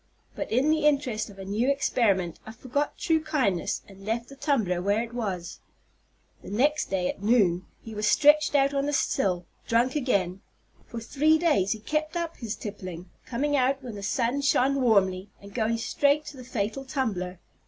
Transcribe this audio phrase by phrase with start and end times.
[0.35, 4.35] But in the interest of a new experiment I forgot true kindness, and left the
[4.35, 5.59] tumbler where it was.
[6.41, 10.41] The next day, at noon, he was stretched out on the sill, drunk again.
[10.87, 15.29] For three days he kept up his tippling, coming out when the sun shone warmly,
[15.39, 17.37] and going straight to the fatal tumbler.